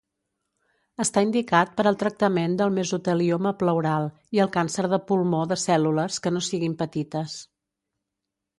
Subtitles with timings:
[1.03, 6.21] Està indicat per al tractament del mesotelioma pleural i el càncer de pulmó de cèl·lules
[6.25, 7.39] que no siguin petites.